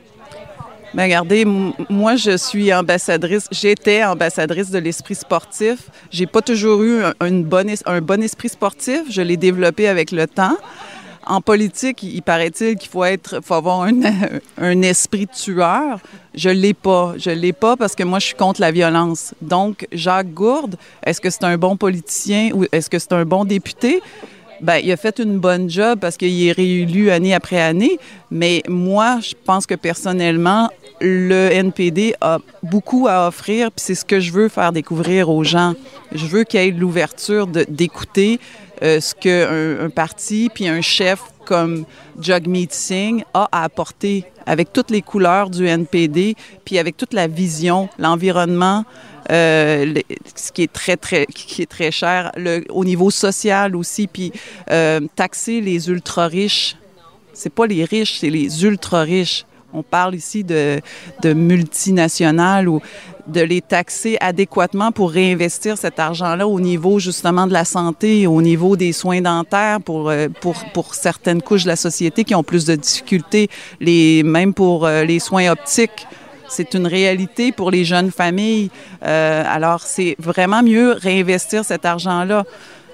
Regardez, 0.97 1.45
moi, 1.91 2.17
je 2.17 2.37
suis 2.37 2.73
ambassadrice, 2.73 3.47
j'étais 3.53 4.03
ambassadrice 4.05 4.71
de 4.71 4.79
l'esprit 4.79 5.15
sportif. 5.15 5.91
J'ai 6.11 6.27
pas 6.27 6.41
toujours 6.41 6.83
eu 6.83 7.03
un, 7.03 7.13
un 7.21 8.01
bon 8.01 8.23
esprit 8.23 8.49
sportif. 8.49 9.03
Je 9.11 9.21
l'ai 9.21 9.37
développé 9.37 9.87
avec 9.87 10.13
le 10.13 10.27
temps. 10.27 10.57
En 11.29 11.43
politique, 11.43 12.03
il 12.03 12.23
paraît-il 12.23 12.77
qu'il 12.77 12.89
faut 12.89 13.05
avoir 13.55 13.83
un, 13.83 13.93
un 14.59 14.83
esprit 14.83 15.27
tueur. 15.27 16.01
Je 16.35 16.49
l'ai 16.49 16.73
pas. 16.73 17.15
Je 17.19 17.31
l'ai 17.31 17.53
pas 17.53 17.77
parce 17.77 17.95
que 17.95 18.03
moi, 18.03 18.19
je 18.19 18.27
suis 18.27 18.35
contre 18.35 18.63
la 18.63 18.71
violence. 18.71 19.35
Donc, 19.43 19.87
Jacques 19.93 20.33
Gourde, 20.33 20.77
est-ce 21.05 21.21
que 21.21 21.29
c'est 21.29 21.45
un 21.45 21.59
bon 21.59 21.77
politicien 21.77 22.51
ou 22.55 22.65
est-ce 22.73 22.89
que 22.89 22.99
c'est 22.99 23.13
un 23.13 23.27
bon 23.27 23.45
député? 23.45 24.01
Ben, 24.63 24.79
il 24.83 24.91
a 24.91 24.97
fait 24.97 25.21
une 25.21 25.39
bonne 25.39 25.71
job 25.71 25.99
parce 26.01 26.17
qu'il 26.17 26.47
est 26.47 26.53
réélu 26.53 27.11
année 27.11 27.35
après 27.35 27.61
année. 27.61 27.99
Mais 28.31 28.63
moi, 28.67 29.21
je 29.21 29.35
pense 29.45 29.67
que 29.67 29.75
personnellement, 29.75 30.71
le 31.01 31.51
NPD 31.53 32.15
a 32.21 32.39
beaucoup 32.63 33.07
à 33.09 33.29
offrir, 33.29 33.71
puis 33.71 33.85
c'est 33.85 33.95
ce 33.95 34.05
que 34.05 34.19
je 34.19 34.33
veux 34.33 34.49
faire 34.49 34.73
découvrir 34.73 35.29
aux 35.31 35.45
gens. 35.45 35.75
Je 36.13 36.27
veux 36.27 36.45
qu'il 36.45 36.61
y 36.61 36.69
ait 36.69 36.71
l'ouverture 36.71 37.47
d'écouter 37.47 38.41
euh, 38.83 39.01
ce 39.01 39.15
qu'un 39.15 39.85
un 39.85 39.91
parti 39.91 40.51
puis 40.53 40.69
un 40.69 40.81
chef 40.81 41.21
comme 41.45 41.85
Jagmeet 42.21 42.69
Singh 42.71 43.25
a 43.33 43.49
à 43.51 43.65
apporter 43.65 44.25
avec 44.45 44.73
toutes 44.73 44.91
les 44.91 45.03
couleurs 45.03 45.51
du 45.51 45.67
NPD, 45.67 46.35
puis 46.65 46.79
avec 46.79 46.97
toute 46.97 47.13
la 47.13 47.27
vision, 47.27 47.89
l'environnement, 47.99 48.85
euh, 49.31 49.95
ce 50.35 50.53
qui 50.53 50.63
est 50.63 50.73
très, 50.73 50.97
très, 50.97 51.27
qui 51.27 51.63
est 51.63 51.71
très 51.71 51.91
cher, 51.91 52.33
au 52.71 52.85
niveau 52.85 53.11
social 53.11 53.77
aussi, 53.77 54.07
puis 54.07 54.33
euh, 54.71 55.01
taxer 55.17 55.61
les 55.61 55.89
ultra-riches. 55.89 56.77
C'est 57.35 57.53
pas 57.53 57.67
les 57.67 57.85
riches, 57.85 58.19
c'est 58.19 58.31
les 58.31 58.65
ultra-riches. 58.65 59.45
On 59.75 59.83
parle 59.83 60.15
ici 60.15 60.45
de, 60.45 60.81
de 61.23 61.35
multinationales 61.35 62.69
ou 62.69 62.81
de 63.29 63.41
les 63.41 63.61
taxer 63.61 64.17
adéquatement 64.21 64.91
pour 64.91 65.11
réinvestir 65.11 65.77
cet 65.79 65.99
argent-là 65.99 66.49
au 66.49 66.61
niveau 66.61 66.99
justement 66.99 67.47
de 67.47 67.53
la 67.53 67.65
santé, 67.65 68.27
au 68.27 68.43
niveau 68.43 68.77
des 68.77 68.93
soins 68.93 69.21
dentaires 69.21 69.81
pour, 69.81 70.09
euh, 70.09 70.29
pour, 70.41 70.57
pour 70.73 70.95
certaines 70.95 71.43
couches 71.43 71.65
de 71.65 71.69
la 71.69 71.77
société 71.77 72.25
qui 72.25 72.35
ont 72.35 72.43
plus 72.43 72.65
de 72.65 72.75
difficultés, 72.75 73.49
les, 73.81 74.23
même 74.23 74.55
pour 74.55 74.87
euh, 74.87 75.05
les 75.05 75.19
soins 75.19 75.51
optiques. 75.51 76.07
C'est 76.49 76.73
une 76.73 76.87
réalité 76.87 77.53
pour 77.53 77.71
les 77.71 77.85
jeunes 77.85 78.11
familles. 78.11 78.71
Euh, 79.05 79.45
alors, 79.47 79.83
c'est 79.83 80.17
vraiment 80.19 80.63
mieux 80.63 80.93
réinvestir 80.93 81.63
cet 81.65 81.85
argent-là. 81.85 82.45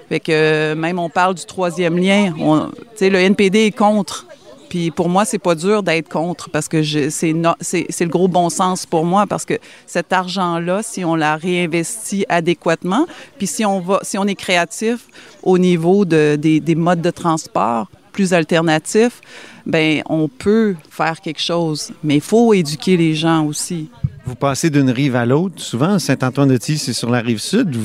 Fait 0.09 0.19
que 0.19 0.73
même 0.73 0.99
on 0.99 1.09
parle 1.09 1.35
du 1.35 1.45
troisième 1.45 1.97
lien. 1.97 2.33
Tu 2.35 2.81
sais, 2.95 3.09
le 3.09 3.17
NPD 3.19 3.67
est 3.67 3.71
contre. 3.71 4.27
Puis 4.69 4.91
pour 4.91 5.09
moi, 5.09 5.25
c'est 5.25 5.39
pas 5.39 5.55
dur 5.55 5.83
d'être 5.83 6.09
contre 6.09 6.49
parce 6.49 6.67
que 6.67 6.83
c'est 6.83 7.31
le 7.31 8.07
gros 8.07 8.27
bon 8.27 8.49
sens 8.49 8.85
pour 8.85 9.05
moi 9.05 9.25
parce 9.27 9.45
que 9.45 9.55
cet 9.85 10.13
argent-là, 10.13 10.81
si 10.83 11.05
on 11.05 11.15
la 11.15 11.35
réinvestit 11.35 12.25
adéquatement, 12.29 13.07
puis 13.37 13.47
si 13.47 13.65
on 13.65 13.79
va, 13.79 13.99
si 14.03 14.17
on 14.17 14.25
est 14.25 14.35
créatif 14.35 15.07
au 15.43 15.57
niveau 15.57 16.05
de, 16.05 16.35
des, 16.35 16.59
des 16.59 16.75
modes 16.75 17.01
de 17.01 17.11
transport 17.11 17.87
plus 18.11 18.33
alternatifs, 18.33 19.19
ben 19.65 20.01
on 20.07 20.29
peut 20.29 20.75
faire 20.89 21.19
quelque 21.19 21.41
chose. 21.41 21.91
Mais 22.03 22.15
il 22.15 22.21
faut 22.21 22.53
éduquer 22.53 22.95
les 22.95 23.13
gens 23.13 23.45
aussi. 23.45 23.89
Vous 24.25 24.35
passez 24.35 24.69
d'une 24.69 24.89
rive 24.89 25.15
à 25.15 25.25
l'autre. 25.25 25.55
Souvent, 25.57 25.99
Saint-Antoine-de-Tilly, 25.99 26.79
c'est 26.79 26.93
sur 26.93 27.11
la 27.11 27.19
rive 27.19 27.39
sud. 27.39 27.75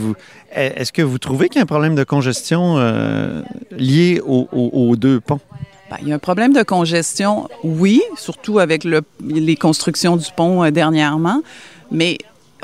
Est-ce 0.52 0.92
que 0.92 1.02
vous 1.02 1.18
trouvez 1.18 1.48
qu'il 1.48 1.56
y 1.56 1.58
a 1.58 1.64
un 1.64 1.66
problème 1.66 1.94
de 1.94 2.04
congestion 2.04 2.78
euh, 2.78 3.42
lié 3.72 4.22
aux 4.24 4.96
deux 4.96 5.20
ponts? 5.20 5.40
Ben, 5.90 5.96
il 6.02 6.08
y 6.08 6.12
a 6.12 6.14
un 6.14 6.20
problème 6.20 6.52
de 6.52 6.62
congestion, 6.62 7.48
oui, 7.64 8.00
surtout 8.16 8.60
avec 8.60 8.84
les 8.84 9.56
constructions 9.56 10.16
du 10.16 10.26
pont 10.36 10.62
euh, 10.62 10.70
dernièrement, 10.70 11.42
mais 11.90 12.18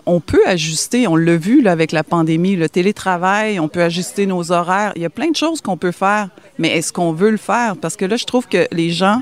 on 0.07 0.21
peut 0.21 0.47
ajuster, 0.47 1.09
on 1.09 1.17
l'a 1.17 1.37
vu 1.37 1.61
là, 1.61 1.73
avec 1.73 1.91
la 1.91 2.05
pandémie, 2.05 2.55
le 2.55 2.69
télétravail, 2.69 3.59
on 3.59 3.67
peut 3.67 3.83
ajuster 3.83 4.27
nos 4.27 4.53
horaires. 4.53 4.93
Il 4.95 5.03
y 5.03 5.05
a 5.05 5.11
plein 5.11 5.31
de 5.31 5.35
choses 5.35 5.61
qu'on 5.61 5.77
peut 5.77 5.91
faire, 5.91 6.29
mais 6.61 6.69
est-ce 6.69 6.93
qu'on 6.93 7.11
veut 7.11 7.31
le 7.31 7.37
faire? 7.37 7.77
Parce 7.77 7.97
que 7.97 8.05
là, 8.05 8.15
je 8.15 8.25
trouve 8.25 8.47
que 8.47 8.69
les 8.71 8.91
gens, 8.91 9.21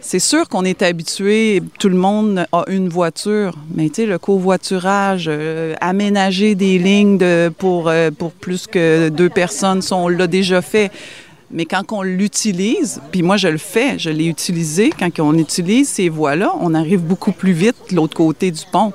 c'est 0.00 0.18
sûr 0.18 0.48
qu'on 0.48 0.64
est 0.64 0.82
habitué, 0.82 1.62
tout 1.78 1.88
le 1.88 1.96
monde 1.96 2.44
a 2.50 2.64
une 2.66 2.88
voiture, 2.88 3.54
mais 3.72 3.88
tu 3.88 3.94
sais, 4.02 4.06
le 4.06 4.18
covoiturage, 4.18 5.26
euh, 5.28 5.76
aménager 5.80 6.56
des 6.56 6.78
lignes 6.78 7.20
pour, 7.56 7.88
euh, 7.88 8.10
pour 8.10 8.32
plus 8.32 8.66
que 8.66 9.10
deux 9.10 9.28
personnes, 9.28 9.82
on 9.92 10.08
l'a 10.08 10.26
déjà 10.26 10.60
fait. 10.60 10.90
Mais 11.50 11.64
quand 11.64 11.92
on 11.92 12.02
l'utilise, 12.02 13.00
puis 13.10 13.22
moi 13.22 13.36
je 13.36 13.48
le 13.48 13.58
fais, 13.58 13.98
je 13.98 14.10
l'ai 14.10 14.26
utilisé, 14.26 14.90
quand 14.90 15.08
on 15.20 15.34
utilise 15.34 15.88
ces 15.88 16.08
voies-là, 16.08 16.52
on 16.60 16.74
arrive 16.74 17.00
beaucoup 17.00 17.32
plus 17.32 17.52
vite 17.52 17.76
de 17.90 17.96
l'autre 17.96 18.16
côté 18.16 18.50
du 18.50 18.62
pont. 18.70 18.92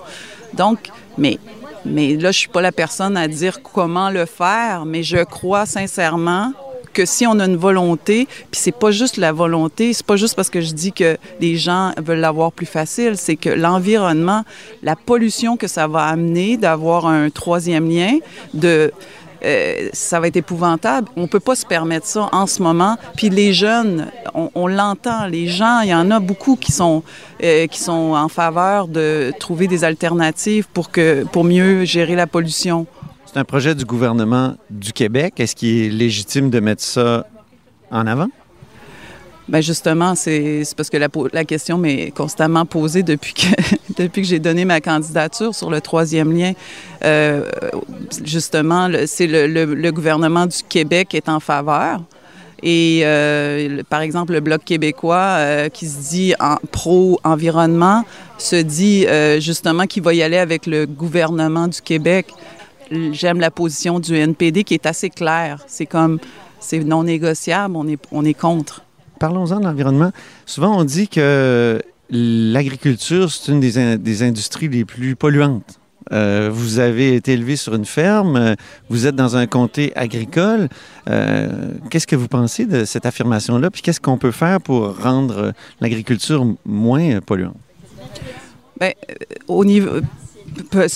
Donc, 0.54 0.90
mais, 1.18 1.40
mais 1.84 2.16
là, 2.16 2.32
je 2.32 2.40
suis 2.40 2.50
pas 2.50 2.62
la 2.62 2.72
personne 2.72 3.18
à 3.18 3.28
dire 3.28 3.62
comment 3.64 4.10
le 4.12 4.26
faire, 4.26 4.86
mais 4.86 5.02
je 5.02 5.24
crois 5.24 5.66
sincèrement 5.66 6.54
que 6.94 7.06
si 7.06 7.26
on 7.26 7.40
a 7.40 7.46
une 7.46 7.58
volonté, 7.58 8.28
puis 8.52 8.62
c'est 8.62 8.72
pas 8.72 8.92
juste 8.92 9.18
la 9.18 9.32
volonté, 9.32 9.94
c'est 9.94 10.06
pas 10.06 10.16
juste 10.16 10.36
parce 10.36 10.52
que 10.52 10.62
je 10.62 10.74
dis 10.74 10.94
que 10.94 11.18
les 11.42 11.56
gens 11.58 11.92
veulent 11.98 12.20
l'avoir 12.20 12.52
plus 12.52 12.68
facile, 12.68 13.18
c'est 13.18 13.36
que 13.36 13.50
l'environnement, 13.50 14.44
la 14.84 14.96
pollution 14.96 15.58
que 15.58 15.68
ça 15.68 15.88
va 15.88 16.04
amener 16.04 16.56
d'avoir 16.56 17.08
un 17.08 17.32
troisième 17.32 17.90
lien, 17.90 18.20
de 18.54 18.92
euh, 19.46 19.90
ça 19.94 20.20
va 20.20 20.28
être 20.28 20.38
épouvantable. 20.38 21.08
On 21.16 21.28
peut 21.28 21.40
pas 21.40 21.56
se 21.56 21.66
permettre 21.66 22.06
ça 22.06 22.30
en 22.32 22.48
ce 22.48 22.62
moment. 22.62 22.98
Puis 23.16 23.30
les 23.30 23.54
jeunes, 23.54 24.08
on, 24.34 24.68
l'entend, 24.68 25.28
les 25.28 25.48
gens, 25.48 25.82
il 25.82 25.90
y 25.90 25.94
en 25.94 26.12
a 26.12 26.20
beaucoup 26.20 26.56
qui 26.56 26.72
sont 26.72 27.04
euh, 27.44 27.68
qui 27.68 27.80
sont 27.80 28.14
en 28.14 28.30
faveur 28.30 28.88
de 28.88 29.34
trouver 29.40 29.68
des 29.68 29.84
alternatives 29.84 30.68
pour 30.74 30.92
que 30.92 31.26
pour 31.32 31.44
mieux 31.44 31.84
gérer 31.84 32.16
la 32.16 32.28
pollution. 32.28 32.88
C'est 33.26 33.40
un 33.40 33.44
projet 33.44 33.76
du 33.76 33.86
gouvernement 33.86 34.56
du 34.70 34.94
Québec. 34.94 35.40
Est-ce 35.40 35.56
qu'il 35.56 35.86
est 35.86 35.90
légitime 35.90 36.50
de 36.50 36.60
mettre 36.60 36.84
ça 36.84 37.26
en 37.92 38.08
avant? 38.08 38.30
Bien 39.48 39.60
justement, 39.60 40.16
c'est 40.16 40.64
parce 40.78 40.90
que 40.90 40.98
la, 40.98 41.44
question 41.44 41.78
m'est 41.78 42.12
constamment 42.12 42.66
posée 42.66 43.04
depuis 43.04 43.34
que, 43.34 43.48
depuis 43.98 44.22
que 44.22 44.28
j'ai 44.28 44.40
donné 44.40 44.64
ma 44.64 44.80
candidature 44.80 45.54
sur 45.54 45.70
le 45.70 45.82
troisième 45.82 46.36
lien. 46.36 46.54
Euh, 47.04 47.50
justement, 48.24 48.90
c'est 49.06 49.28
le, 49.28 49.92
gouvernement 49.92 50.46
du 50.46 50.58
Québec 50.68 51.14
est 51.14 51.28
en 51.28 51.42
faveur. 51.42 52.02
Et 52.66 53.02
euh, 53.04 53.84
par 53.90 54.00
exemple, 54.00 54.32
le 54.32 54.40
Bloc 54.40 54.64
québécois 54.64 55.36
euh, 55.38 55.68
qui 55.68 55.88
se 55.88 56.10
dit 56.10 56.34
en 56.40 56.56
pro-environnement 56.72 58.06
se 58.38 58.56
dit 58.56 59.06
justement 59.42 59.88
qu'il 59.88 60.04
va 60.04 60.14
y 60.14 60.24
aller 60.24 60.38
avec 60.38 60.66
le 60.66 60.86
gouvernement 60.86 61.68
du 61.68 61.82
Québec. 61.82 62.28
J'aime 63.12 63.42
la 63.42 63.52
position 63.52 64.00
du 64.00 64.16
NPD 64.16 64.64
qui 64.64 64.74
est 64.74 64.86
assez 64.86 65.10
claire. 65.10 65.60
C'est 65.68 65.86
comme, 65.86 66.20
c'est 66.62 66.80
non 66.80 67.04
négociable, 67.04 67.76
on 67.76 67.88
est, 67.90 68.02
on 68.12 68.24
est 68.24 68.34
contre 68.34 68.84
parlons-en 69.24 69.62
de 69.62 69.64
l'environnement. 69.64 70.12
Souvent, 70.46 70.78
on 70.78 70.84
dit 70.84 71.08
que 71.08 71.82
l'agriculture, 72.10 73.32
c'est 73.32 73.54
une 73.54 73.62
des, 73.62 74.22
industries 74.22 74.68
les 74.68 74.84
plus 74.84 75.16
polluantes. 75.16 75.80
Euh, 76.12 76.50
vous 76.52 76.80
avez 76.80 77.16
été 77.16 77.32
élevé 77.32 77.56
sur 77.56 77.74
une 77.74 77.86
ferme, 77.86 78.56
vous 78.90 79.08
êtes 79.08 79.16
dans 79.16 79.38
un 79.38 79.48
comté 79.48 79.94
agricole. 79.96 80.68
Euh, 81.10 81.72
qu'est-ce 81.90 82.06
que 82.06 82.18
vous 82.18 82.28
pensez 82.28 82.66
de 82.66 82.84
cette 82.84 83.06
affirmation-là? 83.06 83.72
Puis 83.72 83.82
qu'est-ce 83.82 84.02
qu'on 84.02 84.18
peut 84.18 84.32
faire 84.32 84.60
pour 84.60 85.02
rendre 85.02 85.54
l'agriculture 85.80 86.46
moins 86.66 87.22
polluante? 87.22 87.56
Bien, 88.78 88.90
euh, 88.90 89.14
au 89.48 89.64
niveau, 89.64 90.02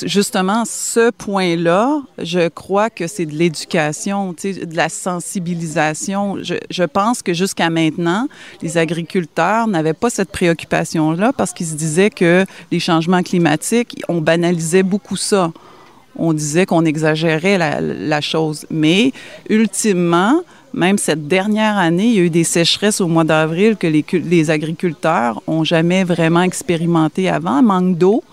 justement, 0.05 0.63
ce 0.65 1.09
point-là, 1.11 2.01
je 2.17 2.47
crois 2.49 2.89
que 2.89 3.07
c'est 3.07 3.25
de 3.25 3.35
l'éducation, 3.35 4.33
de 4.33 4.75
la 4.75 4.89
sensibilisation. 4.89 6.37
Je, 6.41 6.83
pense 6.83 7.21
que 7.21 7.33
jusqu'à 7.33 7.69
maintenant, 7.69 8.27
les 8.61 8.77
agriculteurs 8.77 9.67
n'avaient 9.67 9.93
pas 9.93 10.09
cette 10.09 10.31
préoccupation-là 10.31 11.33
parce 11.33 11.53
qu'ils 11.53 11.67
se 11.67 11.75
disaient 11.75 12.09
que 12.09 12.45
les 12.71 12.79
changements 12.79 13.23
climatiques, 13.23 14.01
on 14.07 14.21
banalisait 14.21 14.83
beaucoup 14.83 15.17
ça. 15.17 15.51
On 16.15 16.33
disait 16.33 16.65
qu'on 16.65 16.83
exagérait 16.85 17.57
la, 17.57 17.79
la 17.79 18.21
chose. 18.21 18.65
Mais 18.71 19.11
ultimement, 19.49 20.41
même 20.73 20.97
cette 20.97 21.27
dernière 21.27 21.77
année, 21.77 22.07
il 22.07 22.13
y 22.13 22.19
a 22.19 22.23
eu 22.23 22.29
des 22.29 22.43
sécheresses 22.43 23.01
au 23.01 23.07
mois 23.07 23.23
d'avril 23.23 23.77
que 23.77 23.87
les, 23.87 24.05
les 24.13 24.49
agriculteurs 24.49 25.41
ont 25.47 25.63
jamais 25.63 26.03
vraiment 26.03 26.41
expérimenté 26.41 27.29
avant, 27.29 27.61
manque 27.61 27.97
d'eau. 27.97 28.23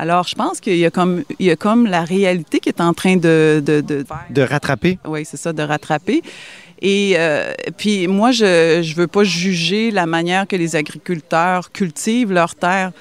Alors, 0.00 0.26
je 0.26 0.34
pense 0.34 0.60
qu'il 0.60 0.78
y 0.78 0.86
a 0.86 0.90
comme, 0.90 1.24
il 1.38 1.44
y 1.44 1.50
a 1.50 1.56
comme 1.56 1.86
la 1.86 2.04
réalité 2.04 2.58
qui 2.58 2.70
est 2.70 2.80
en 2.80 2.94
train 2.94 3.16
de... 3.16 3.62
De, 3.62 3.82
de, 3.82 4.42
rattraper. 4.42 4.98
Oui, 5.04 5.26
c'est 5.26 5.36
ça, 5.36 5.52
de 5.52 5.62
rattraper. 5.62 6.22
Et 6.80 7.16
euh, 7.16 7.52
puis 7.76 8.06
moi, 8.06 8.30
je 8.30 8.78
ne 8.78 8.94
veux 8.94 9.06
pas 9.06 9.24
juger 9.24 9.90
la 9.90 10.06
manière 10.06 10.46
que 10.46 10.56
les 10.56 10.74
agriculteurs 10.74 11.70
cultivent 11.70 12.32
leurs 12.32 12.54
terres. 12.54 12.92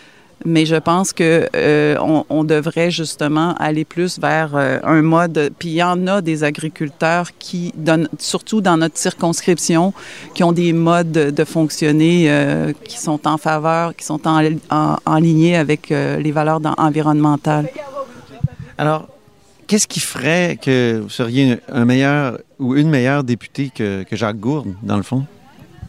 Mais 0.46 0.66
je 0.66 0.76
pense 0.76 1.12
que 1.12 1.50
euh, 1.56 1.98
on, 2.30 2.44
devrait 2.44 2.92
justement 2.92 3.54
aller 3.56 3.84
plus 3.84 4.20
vers 4.20 4.56
euh, 4.56 4.80
un 4.84 5.02
mode. 5.02 5.52
Puis 5.60 5.70
il 5.70 5.76
y 5.76 5.84
en 5.84 6.08
a 6.08 6.22
des 6.22 6.44
agriculteurs 6.44 7.32
qui 7.38 7.74
donnent, 7.76 8.08
surtout 8.18 8.62
dans 8.62 8.78
notre 8.78 8.98
circonscription, 8.98 9.94
qui 10.34 10.44
ont 10.44 10.54
des 10.54 10.72
modes 10.72 11.12
de, 11.12 11.44
fonctionner 11.44 12.26
euh, 12.30 12.72
qui 12.86 12.98
sont 12.98 13.28
en 13.28 13.38
faveur, 13.38 13.96
qui 13.96 14.06
sont 14.06 14.22
en, 14.28 14.42
en, 15.06 15.18
lignée 15.18 15.56
avec 15.56 15.90
les 15.90 16.32
valeurs 16.32 16.62
environnementales. 16.78 17.70
Alors, 18.78 19.08
qu'est-ce 19.68 19.88
qui 19.88 20.00
ferait 20.00 20.58
que 20.62 21.00
vous 21.02 21.10
seriez 21.10 21.60
un 21.70 21.86
meilleur 21.86 22.40
ou 22.60 22.76
une 22.76 22.90
meilleure 22.90 23.24
députée 23.24 23.72
que, 23.74 24.04
que 24.04 24.16
Jacques 24.16 24.40
Gourde, 24.40 24.74
dans 24.84 24.98
le 24.98 25.04
fond? 25.04 25.26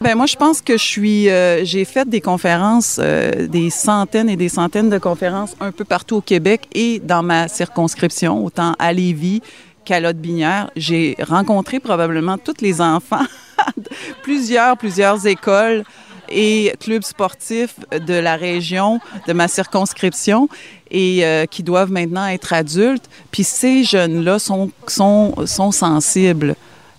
Ben 0.01 0.15
moi, 0.15 0.25
je 0.25 0.35
pense 0.35 0.61
que 0.61 0.79
je 0.79 0.83
suis. 0.83 1.29
Euh, 1.29 1.63
j'ai 1.63 1.85
fait 1.85 2.09
des 2.09 2.21
conférences, 2.21 2.99
euh, 2.99 3.47
des 3.47 3.69
centaines 3.69 4.29
et 4.29 4.35
des 4.35 4.49
centaines 4.49 4.89
de 4.89 4.97
conférences 4.97 5.55
un 5.59 5.71
peu 5.71 5.85
partout 5.85 6.15
au 6.15 6.21
Québec 6.21 6.67
et 6.73 6.99
dans 6.99 7.21
ma 7.21 7.47
circonscription, 7.47 8.43
autant 8.43 8.73
à 8.79 8.93
Lévis 8.93 9.43
qu'à 9.85 9.99
Lotte-Binière. 9.99 10.71
J'ai 10.75 11.15
rencontré 11.21 11.79
probablement 11.79 12.39
tous 12.39 12.61
les 12.61 12.81
enfants, 12.81 13.27
plusieurs, 14.23 14.75
plusieurs 14.75 15.27
écoles 15.27 15.83
et 16.29 16.73
clubs 16.79 17.03
sportifs 17.03 17.75
de 17.91 18.15
la 18.15 18.37
région, 18.37 18.99
de 19.27 19.33
ma 19.33 19.47
circonscription, 19.47 20.49
et 20.89 21.23
euh, 21.23 21.45
qui 21.45 21.61
doivent 21.61 21.91
maintenant 21.91 22.25
être 22.25 22.53
adultes. 22.53 23.07
Puis 23.29 23.43
ces 23.43 23.83
jeunes-là 23.83 24.39
sont, 24.39 24.71
sont, 24.87 25.35
sont 25.45 25.71
sensibles 25.71 26.55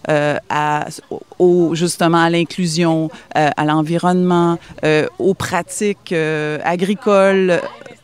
euh, 0.09 0.37
à, 0.51 0.87
justement 1.73 2.23
à 2.23 2.31
l'inclusion, 2.31 3.09
euh, 3.37 3.51
à 3.57 3.65
l'environnement, 3.65 4.59
euh, 4.85 5.07
aux 5.19 5.35
pratiques 5.35 6.15
agricoles 6.65 7.61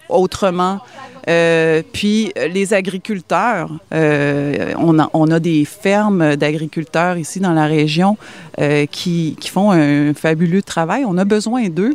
autrement. 0.09 0.79
puis 1.93 2.33
les 2.37 2.73
agriculteurs, 2.73 3.71
on, 3.93 5.31
a, 5.31 5.41
des 5.41 5.65
fermes 5.65 6.37
d'agriculteurs 6.37 7.19
ici 7.19 7.41
dans 7.41 7.53
la 7.53 7.67
région 7.67 8.17
qui, 8.91 9.37
font 9.53 9.73
un 9.73 10.15
fabuleux 10.15 10.63
travail. 10.63 11.05
On 11.05 11.19
a 11.19 11.25
besoin 11.25 11.69
d'eux. 11.69 11.95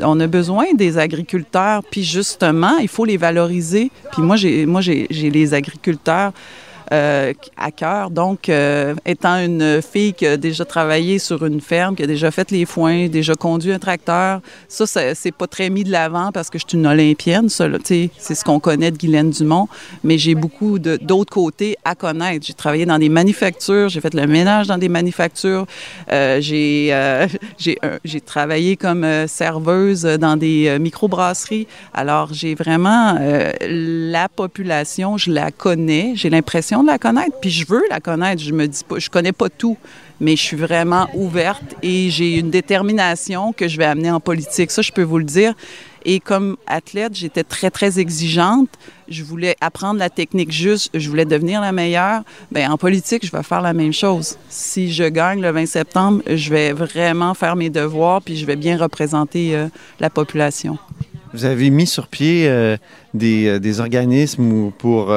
On 0.00 0.20
a 0.20 0.26
besoin 0.26 0.66
des 0.74 0.96
agriculteurs. 0.98 1.82
Puis 1.90 2.04
justement, 2.04 2.78
il 2.78 2.88
faut 2.88 3.04
les 3.04 3.16
valoriser. 3.16 3.90
Puis 4.12 4.22
moi, 4.22 4.36
j'ai, 4.36 5.06
les 5.10 5.54
agriculteurs 5.54 6.32
euh, 6.92 7.32
à 7.56 7.72
cœur. 7.72 8.10
Donc, 8.10 8.48
euh, 8.48 8.94
étant 9.04 9.38
une 9.38 9.82
fille 9.82 10.14
qui 10.14 10.24
a 10.24 10.36
déjà 10.36 10.64
travaillé 10.64 11.18
sur 11.18 11.44
une 11.44 11.60
ferme, 11.60 11.96
qui 11.96 12.04
a 12.04 12.06
déjà 12.06 12.30
fait 12.30 12.52
les 12.52 12.64
foins, 12.64 13.08
déjà 13.08 13.34
conduit 13.34 13.72
un 13.72 13.80
tracteur, 13.80 14.40
ça, 14.68 14.86
c'est 14.86 15.34
pas 15.34 15.48
très 15.48 15.68
mis 15.68 15.82
de 15.82 15.90
l'avant 15.90 16.30
parce 16.30 16.48
que 16.48 16.60
je 16.60 16.64
suis 16.68 16.78
une 16.78 16.86
olympienne, 16.86 17.48
ça, 17.48 17.66
c'est 17.84 18.10
ce 18.20 18.44
qu'on 18.44 18.60
connaît 18.60 18.92
de 18.92 18.96
Guylaine 18.98 19.30
Dumont, 19.30 19.68
mais 20.04 20.16
j'ai 20.16 20.36
beaucoup 20.36 20.78
d'autres 20.78 21.32
côtés 21.32 21.76
à 21.84 21.96
connaître. 21.96 22.46
J'ai 22.46 22.54
travaillé 22.54 22.86
dans 22.86 23.00
des 23.00 23.08
manufactures, 23.08 23.88
j'ai 23.88 24.00
fait 24.00 24.14
le 24.14 24.26
ménage 24.28 24.68
dans 24.68 24.78
des 24.78 24.88
manufactures, 24.88 25.66
euh, 26.12 26.40
j'ai 26.40 28.20
travaillé 28.26 28.76
comme 28.76 29.04
serveuse 29.26 30.02
dans 30.02 30.36
des 30.36 30.78
microbrasseries. 30.78 31.66
Alors, 31.92 32.32
j'ai 32.32 32.54
vraiment 32.54 33.18
la 33.60 34.28
population, 34.28 35.16
je 35.16 35.32
la 35.32 35.50
connais, 35.50 36.12
j'ai 36.14 36.30
l'impression 36.30 36.75
de 36.82 36.88
la 36.88 36.98
connaître, 36.98 37.36
puis 37.40 37.50
je 37.50 37.66
veux 37.66 37.82
la 37.90 38.00
connaître. 38.00 38.42
Je 38.42 38.52
me 38.52 38.66
dis 38.66 38.84
pas, 38.84 38.98
je 38.98 39.10
connais 39.10 39.32
pas 39.32 39.48
tout, 39.48 39.76
mais 40.20 40.36
je 40.36 40.42
suis 40.42 40.56
vraiment 40.56 41.08
ouverte 41.14 41.74
et 41.82 42.10
j'ai 42.10 42.38
une 42.38 42.50
détermination 42.50 43.52
que 43.52 43.68
je 43.68 43.76
vais 43.76 43.84
amener 43.84 44.10
en 44.10 44.20
politique. 44.20 44.70
Ça, 44.70 44.82
je 44.82 44.92
peux 44.92 45.02
vous 45.02 45.18
le 45.18 45.24
dire. 45.24 45.54
Et 46.08 46.20
comme 46.20 46.56
athlète, 46.68 47.16
j'étais 47.16 47.42
très, 47.42 47.68
très 47.68 47.98
exigeante. 47.98 48.68
Je 49.08 49.24
voulais 49.24 49.56
apprendre 49.60 49.98
la 49.98 50.08
technique 50.08 50.52
juste. 50.52 50.90
Je 50.94 51.08
voulais 51.10 51.24
devenir 51.24 51.60
la 51.60 51.72
meilleure. 51.72 52.22
Bien, 52.52 52.70
en 52.70 52.78
politique, 52.78 53.26
je 53.26 53.32
vais 53.32 53.42
faire 53.42 53.60
la 53.60 53.72
même 53.72 53.92
chose. 53.92 54.38
Si 54.48 54.92
je 54.92 55.02
gagne 55.02 55.40
le 55.40 55.50
20 55.50 55.66
septembre, 55.66 56.22
je 56.32 56.50
vais 56.50 56.72
vraiment 56.72 57.34
faire 57.34 57.56
mes 57.56 57.70
devoirs 57.70 58.22
puis 58.22 58.36
je 58.36 58.46
vais 58.46 58.54
bien 58.54 58.78
représenter 58.78 59.56
euh, 59.56 59.66
la 59.98 60.08
population. 60.08 60.78
Vous 61.34 61.44
avez 61.44 61.70
mis 61.70 61.88
sur 61.88 62.06
pied 62.06 62.46
euh, 62.48 62.76
des, 63.12 63.48
euh, 63.48 63.58
des, 63.58 63.80
organismes 63.80 64.70
pour 64.78 65.12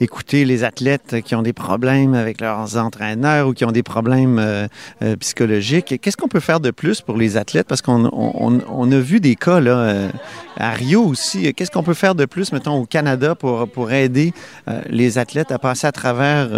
écouter 0.00 0.44
les 0.44 0.64
athlètes 0.64 1.16
qui 1.24 1.34
ont 1.34 1.42
des 1.42 1.52
problèmes 1.52 2.14
avec 2.14 2.40
leurs 2.40 2.76
entraîneurs 2.76 3.48
ou 3.48 3.52
qui 3.52 3.64
ont 3.64 3.72
des 3.72 3.82
problèmes 3.82 4.38
euh, 4.38 4.66
euh, 5.02 5.16
psychologiques. 5.16 6.00
Qu'est-ce 6.00 6.16
qu'on 6.16 6.28
peut 6.28 6.40
faire 6.40 6.60
de 6.60 6.70
plus 6.70 7.00
pour 7.00 7.16
les 7.16 7.36
athlètes? 7.36 7.66
Parce 7.66 7.82
qu'on 7.82 8.08
on, 8.12 8.92
a 8.92 8.98
vu 8.98 9.20
des 9.20 9.34
cas 9.34 9.60
euh, 9.60 10.08
à 10.56 10.70
Rio 10.70 11.04
aussi. 11.04 11.52
Qu'est-ce 11.54 11.70
qu'on 11.70 11.82
peut 11.82 11.94
faire 11.94 12.14
de 12.14 12.24
plus, 12.24 12.52
mettons, 12.52 12.74
au 12.74 12.86
Canada 12.86 13.34
pour, 13.34 13.68
aider 13.90 14.34
les 14.90 15.16
athlètes 15.16 15.50
à 15.50 15.58
passer 15.58 15.86
à 15.86 15.92
travers 15.92 16.50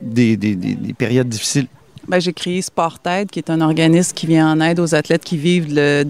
des, 0.00 0.36
des, 0.36 0.54
des, 0.54 0.94
périodes 0.94 1.28
difficiles? 1.28 1.66
Bien, 2.08 2.18
j'ai 2.18 2.32
créé 2.32 2.62
SportAid, 2.62 3.30
qui 3.30 3.38
est 3.38 3.50
un 3.50 3.60
organisme 3.60 4.14
qui 4.14 4.26
vient 4.26 4.50
en 4.50 4.60
aide 4.60 4.80
aux 4.80 4.94
athlètes 4.94 5.22
qui 5.22 5.36
vivent 5.36 5.68
de, 5.68 6.04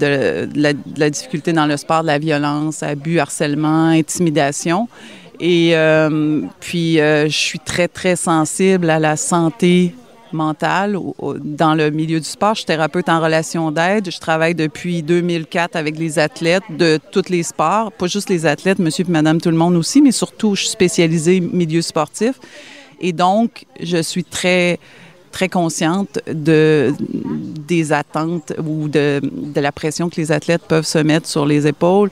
la, 0.55 0.73
de, 0.73 0.79
la, 0.97 1.11
difficulté 1.11 1.53
dans 1.53 1.67
le 1.67 1.77
sport, 1.77 2.03
de 2.03 2.07
la 2.07 2.19
violence, 2.19 2.83
abus, 2.83 3.19
harcèlement, 3.19 3.89
intimidation. 3.89 4.89
Et 5.40 5.70
euh, 5.75 6.42
puis, 6.61 7.00
euh, 7.00 7.25
je 7.25 7.37
suis 7.37 7.59
très, 7.59 7.88
très 7.88 8.14
sensible 8.14 8.90
à 8.90 8.99
la 8.99 9.16
santé 9.16 9.94
mentale 10.32 10.97
dans 11.40 11.75
le 11.75 11.90
milieu 11.90 12.20
du 12.20 12.26
sport. 12.26 12.54
Je 12.54 12.61
suis 12.61 12.66
thérapeute 12.66 13.09
en 13.09 13.20
relation 13.20 13.73
d'aide. 13.73 14.11
Je 14.11 14.18
travaille 14.20 14.54
depuis 14.54 15.02
2004 15.02 15.76
avec 15.76 15.99
les 15.99 16.18
athlètes 16.18 16.62
de 16.70 17.00
tous 17.11 17.30
les 17.30 17.42
sports, 17.42 17.90
pas 17.90 18.06
juste 18.06 18.28
les 18.28 18.47
athlètes, 18.47 18.78
monsieur 18.78 19.04
et 19.09 19.11
madame 19.11 19.40
tout 19.40 19.50
le 19.50 19.56
monde 19.56 19.75
aussi, 19.75 20.02
mais 20.02 20.12
surtout, 20.12 20.54
je 20.54 20.61
suis 20.61 20.70
spécialisée 20.70 21.40
milieu 21.40 21.82
sportif. 21.82 22.35
Et 23.00 23.12
donc, 23.12 23.64
je 23.82 24.00
suis 24.02 24.25
très 24.25 24.78
très 25.32 25.49
consciente 25.49 26.18
de, 26.26 26.92
des 26.99 27.92
attentes 27.92 28.52
ou 28.59 28.88
de, 28.88 29.20
de 29.23 29.61
la 29.61 29.70
pression 29.70 30.11
que 30.11 30.16
les 30.16 30.32
athlètes 30.32 30.62
peuvent 30.66 30.87
se 30.87 30.99
mettre 30.99 31.28
sur 31.28 31.47
les 31.47 31.68
épaules. 31.68 32.11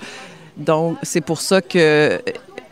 Donc, 0.57 0.97
c'est 1.03 1.21
pour 1.21 1.41
ça 1.41 1.61
que 1.61 2.21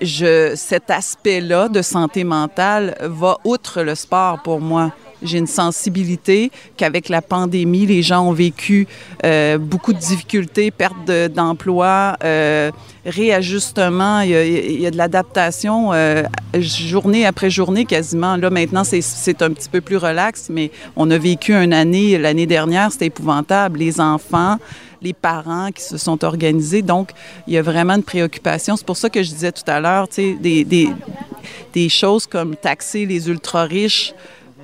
je, 0.00 0.52
cet 0.56 0.90
aspect-là 0.90 1.68
de 1.68 1.82
santé 1.82 2.24
mentale 2.24 2.96
va 3.00 3.38
outre 3.44 3.82
le 3.82 3.94
sport 3.94 4.42
pour 4.42 4.60
moi. 4.60 4.92
J'ai 5.22 5.38
une 5.38 5.46
sensibilité 5.46 6.50
qu'avec 6.76 7.08
la 7.08 7.22
pandémie, 7.22 7.86
les 7.86 8.02
gens 8.02 8.26
ont 8.26 8.32
vécu 8.32 8.86
euh, 9.24 9.58
beaucoup 9.58 9.92
de 9.92 9.98
difficultés, 9.98 10.70
perte 10.70 11.10
d'emploi, 11.34 12.16
euh, 12.22 12.70
réajustement, 13.06 14.20
il 14.20 14.80
y, 14.80 14.86
a, 14.86 14.90
de 14.90 14.96
l'adaptation 14.96 15.92
euh, 15.92 16.24
journée 16.54 17.24
après 17.24 17.50
journée 17.50 17.84
quasiment. 17.84 18.36
Là, 18.36 18.50
maintenant, 18.50 18.82
c'est 18.84 19.42
un 19.42 19.50
petit 19.50 19.68
peu 19.68 19.80
plus 19.80 19.96
relax, 19.96 20.48
mais 20.50 20.70
on 20.96 21.10
a 21.10 21.18
vécu 21.18 21.54
une 21.54 21.72
année, 21.72 22.18
l'année 22.18 22.46
dernière, 22.46 22.92
c'était 22.92 23.06
épouvantable. 23.06 23.78
Les 23.78 24.00
enfants, 24.00 24.58
les 25.02 25.12
parents 25.12 25.70
qui 25.70 25.82
se 25.82 25.96
sont 25.98 26.24
organisés. 26.24 26.82
Donc, 26.82 27.10
il 27.46 27.54
y 27.54 27.58
a 27.58 27.62
vraiment 27.62 27.94
une 27.94 28.02
préoccupation. 28.02 28.76
C'est 28.76 28.86
pour 28.86 28.96
ça 28.96 29.08
que 29.08 29.22
je 29.22 29.30
disais 29.30 29.52
tout 29.52 29.68
à 29.68 29.80
l'heure, 29.80 30.08
tu 30.08 30.36
sais, 30.40 30.64
des, 30.64 31.88
choses 31.88 32.26
comme 32.26 32.56
taxer 32.56 33.04
les 33.06 33.28
ultra-riches 33.28 34.14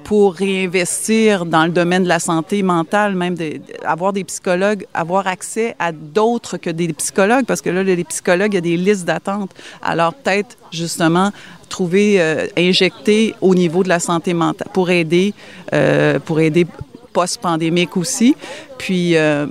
pour 0.05 0.35
réinvestir 0.35 1.47
dans 1.47 1.65
le 1.65 1.71
domaine 1.71 2.05
de 2.05 2.09
la 2.09 2.19
santé 2.19 2.62
mentale, 2.62 3.15
même 3.15 3.35
de, 3.35 3.61
avoir 3.85 4.12
des 4.12 4.25
psychologues, 4.25 4.87
avoir 4.95 5.27
accès 5.27 5.75
à 5.79 5.93
d'autres 5.93 6.57
que 6.57 6.71
des 6.71 6.93
psychologues, 6.93 7.45
parce 7.47 7.61
que 7.61 7.71
là, 7.71 7.83
les 7.83 8.05
psychologues, 8.05 8.53
il 8.53 8.57
y 8.57 8.59
a 8.59 8.61
des 8.61 8.77
listes 8.77 9.05
d'attente. 9.05 9.51
Alors, 9.83 10.15
peut-être, 10.15 10.57
justement, 10.71 11.31
trouver, 11.69 12.21
euh, 12.21 12.47
injecter 12.57 13.35
au 13.41 13.55
niveau 13.55 13.83
de 13.83 13.88
la 13.88 14.01
santé 14.01 14.35
mentale 14.35 14.69
pour 14.73 14.91
aider, 14.91 15.35
euh, 15.73 16.19
pour 16.19 16.41
aider 16.41 16.67
post-pandémique 17.12 17.97
aussi. 17.97 18.37
Puis, 18.79 19.17
euh, 19.17 19.47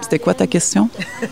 c'était 0.00 0.18
quoi 0.18 0.34
ta 0.34 0.46
question? 0.46 0.88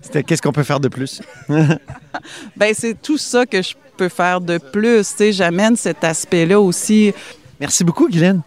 C'était 0.00 0.22
qu'est-ce 0.22 0.40
qu'on 0.40 0.52
peut 0.52 0.62
faire 0.62 0.80
de 0.80 0.88
plus? 0.88 1.20
ben 2.56 2.72
c'est 2.72 2.94
tout 3.02 3.18
ça 3.18 3.44
que 3.44 3.60
je 3.60 3.74
peux 3.98 4.08
faire 4.08 4.40
de 4.40 4.56
plus. 4.56 5.06
Tu 5.10 5.16
sais, 5.16 5.32
j'amène 5.32 5.76
cet 5.76 6.02
aspect-là 6.02 6.58
aussi. 6.58 7.12
Merci 7.60 7.84
beaucoup, 7.84 8.08
Guylaine. 8.08 8.42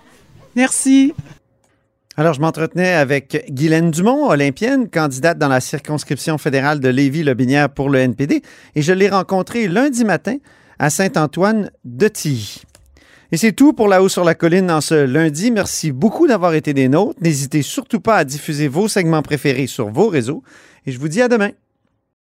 Merci. 0.56 1.13
Alors, 2.17 2.34
je 2.34 2.41
m'entretenais 2.41 2.93
avec 2.93 3.45
Guylaine 3.50 3.91
Dumont, 3.91 4.30
olympienne, 4.30 4.89
candidate 4.89 5.38
dans 5.38 5.47
la 5.47 5.62
circonscription 5.62 6.38
fédérale 6.38 6.80
de 6.80 6.89
Lévis-Lobinière 6.89 7.69
pour 7.69 7.89
le 7.89 8.00
NPD, 8.00 8.41
et 8.76 8.82
je 8.82 8.93
l'ai 8.93 9.10
rencontrée 9.10 9.67
lundi 9.67 10.04
matin 10.04 10.36
à 10.78 10.89
Saint-Antoine 10.89 11.71
de 11.86 12.08
Tilly. 12.08 12.63
Et 13.34 13.38
c'est 13.38 13.54
tout 13.54 13.71
pour 13.71 13.88
La 13.88 14.04
Haut 14.04 14.10
sur 14.10 14.26
la 14.26 14.36
Colline 14.36 14.69
en 14.69 14.82
ce 14.82 15.06
lundi. 15.06 15.52
Merci 15.52 15.93
beaucoup 15.93 16.28
d'avoir 16.28 16.54
été 16.54 16.74
des 16.74 16.89
nôtres. 16.89 17.17
N'hésitez 17.21 17.62
surtout 17.62 18.02
pas 18.02 18.17
à 18.17 18.26
diffuser 18.26 18.67
vos 18.67 18.89
segments 18.89 19.21
préférés 19.21 19.67
sur 19.67 19.89
vos 19.89 20.10
réseaux. 20.10 20.43
Et 20.86 20.91
je 20.91 21.00
vous 21.00 21.08
dis 21.08 21.21
à 21.21 21.30
demain. 21.30 21.52